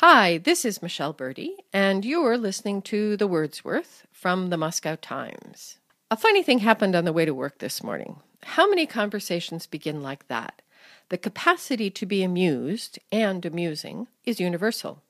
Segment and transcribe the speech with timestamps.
[0.00, 4.96] Hi, this is Michele Berdy, and you're listening to The Word's Worth from the Moscow
[4.96, 5.78] Times.
[6.10, 8.16] A funny thing happened on the way to work this morning.
[8.42, 10.60] How many conversations begin like that?
[11.08, 15.02] The capacity to be amused and amusing is universal,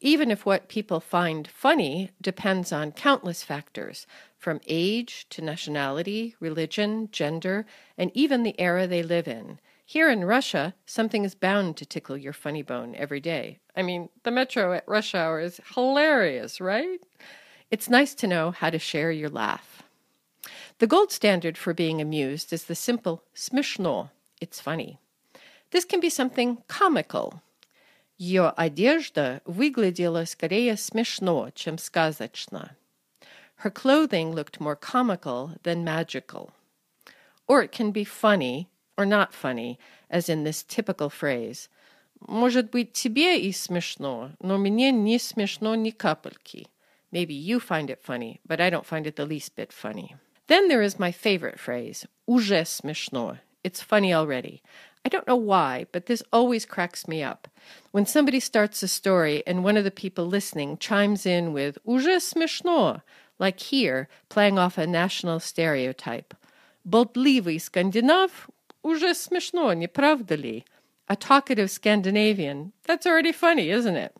[0.00, 4.06] even if what people find funny depends on countless factors,
[4.38, 7.66] from age to nationality, religion, gender,
[7.98, 9.58] and even the era they live in.
[9.87, 13.59] Here in Russia, something is bound to tickle your funny bone every day.
[13.75, 16.99] I mean, the metro at rush hour is hilarious, right?
[17.69, 19.83] It's nice to know how to share your laugh.
[20.79, 24.09] The gold standard for being amused is the simple smishno.
[24.41, 24.99] It's funny.
[25.71, 27.41] This can be something comical.
[28.17, 32.75] Ее одежда выглядела скорее смешно, чем сказочно.
[33.57, 36.51] Her clothing looked more comical than magical.
[37.47, 41.69] Or it can be funny or not funny, as in this typical phrase.
[42.27, 46.67] Может быть, тебе и смешно, но мне не смешно ни капельки.
[47.11, 50.15] Maybe you find it funny, but I don't find it the least bit funny.
[50.47, 53.39] Then there is my favorite phrase, уже смешно.
[53.63, 54.61] It's funny already.
[55.05, 57.47] I don't know why, but this always cracks me up.
[57.91, 62.21] When somebody starts a story and one of the people listening chimes in with уже
[62.21, 63.01] смешно,
[63.37, 66.33] like here, playing off a national stereotype.
[66.85, 68.49] Болтливый скандинав
[68.83, 70.65] уже смешно, не правда ли?
[71.07, 72.71] A talkative Scandinavian.
[72.85, 74.15] That's already funny, isn't it?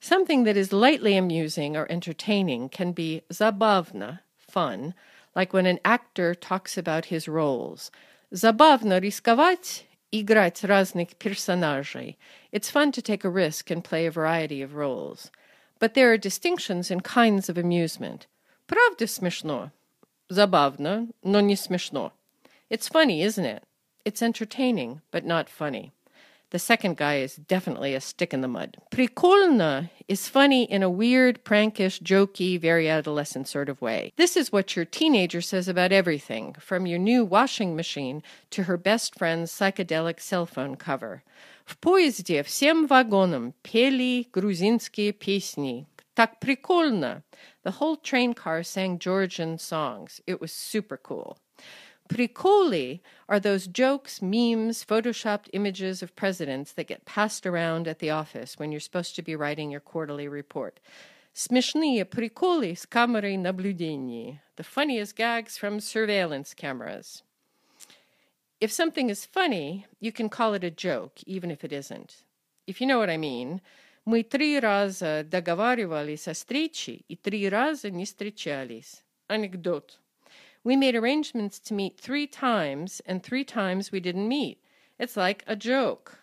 [0.00, 4.94] Something that is lightly amusing or entertaining can be забавно, fun,
[5.34, 7.90] like when an actor talks about his roles.
[8.32, 12.16] Забавно рисковать, играть разных персонажей.
[12.52, 15.30] It's fun to take a risk and play a variety of roles.
[15.78, 18.26] But there are distinctions in kinds of amusement.
[18.66, 19.70] Правда смешно?
[20.30, 22.12] Забавно, но не смешно.
[22.68, 23.64] It's funny, isn't it?
[24.04, 25.92] It's entertaining, but not funny.
[26.50, 28.76] The second guy is definitely a stick in the mud.
[28.90, 34.12] Прикольно is funny in a weird, prankish, jokey, very adolescent sort of way.
[34.16, 38.76] This is what your teenager says about everything, from your new washing machine to her
[38.76, 41.22] best friend's psychedelic cell phone cover.
[41.64, 45.86] В поезде всем вагонам пели грузинские песни.
[46.16, 47.22] Так прикольно.
[47.62, 50.20] The whole train car sang Georgian songs.
[50.26, 51.38] It was super cool.
[52.08, 58.10] Prikoli are those jokes, memes, photoshopped images of presidents that get passed around at the
[58.10, 60.80] office when you're supposed to be writing your quarterly report.
[61.32, 64.42] Смешные приколы с камерой наблюдения.
[64.56, 67.22] The funniest gags from surveillance cameras.
[68.60, 72.24] If something is funny, you can call it a joke, even if it isn't.
[72.66, 73.60] If you know what I mean,
[74.04, 79.04] мы три раза договаривались о встрече и три раза не встречались.
[79.28, 80.00] Анекдот.
[80.64, 84.62] We made arrangements to meet three times, and three times we didn't meet.
[84.98, 86.18] It's like a joke.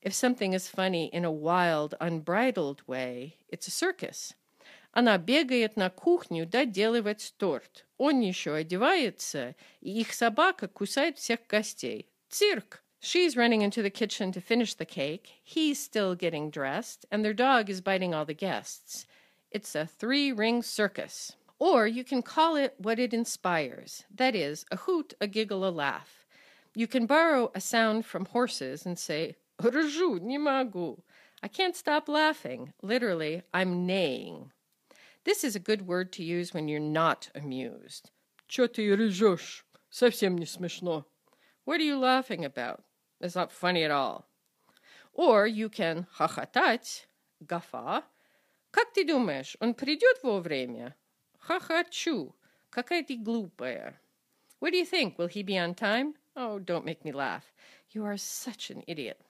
[0.00, 4.34] If something is funny in a wild, unbridled way, it's a circus.
[4.94, 7.86] Она бегает на кухню доделывать торт.
[7.98, 12.08] Он еще одевается, и их собака кусает всех гостей.
[12.28, 12.82] Цирк!
[13.00, 15.40] She's running into the kitchen to finish the cake.
[15.42, 19.06] He's still getting dressed, and their dog is biting all the guests.
[19.50, 21.32] It's a three ring circus.
[21.58, 25.70] Or you can call it what it inspires that is, a hoot, a giggle, a
[25.70, 26.26] laugh.
[26.74, 31.02] You can borrow a sound from horses and say, Ржу, не могу.
[31.42, 32.72] I can't stop laughing.
[32.82, 34.50] Literally, I'm neighing.
[35.24, 38.10] This is a good word to use when you're not amused.
[38.48, 39.62] Чё ты ржёшь?
[39.88, 41.04] Совсем не смешно.
[41.64, 42.82] What are you laughing about?
[43.20, 44.26] It's not funny at all.
[45.12, 47.06] Or you can хохотать,
[47.46, 48.02] гафа.
[48.72, 50.96] Как ты думаешь, он придет вовремя?
[51.46, 52.34] Ха-ха-чу.
[52.70, 54.00] Какая ты глупая.
[54.60, 55.18] What do you think?
[55.18, 56.14] Will he be on time?
[56.36, 57.52] Oh, don't make me laugh.
[57.90, 59.20] You are such an idiot.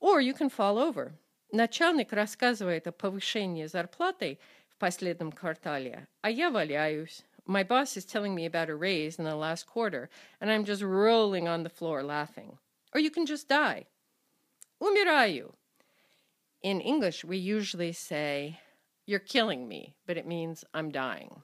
[0.00, 1.12] Or you can fall over.
[1.52, 4.38] Начальник рассказывает о повышении зарплаты
[4.68, 7.22] в последнем квартале, а я валяюсь.
[7.46, 10.10] My boss is telling me about a raise in the last quarter,
[10.40, 12.58] and I'm just rolling on the floor laughing.
[12.92, 13.86] Or you can just die.
[14.82, 15.54] Умираю.
[16.62, 18.58] In English, we usually say,
[19.11, 21.43] you're killing me, but it means I'm dying.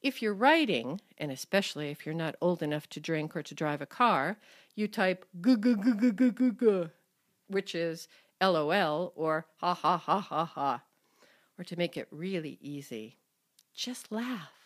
[0.00, 3.82] If you're writing, and especially if you're not old enough to drink or to drive
[3.82, 4.38] a car,
[4.76, 6.84] you type g g g g g g g,
[7.48, 8.06] which is
[8.40, 10.82] LOL or ha ha ha ha ha.
[11.58, 13.18] Or to make it really easy,
[13.74, 14.63] just laugh.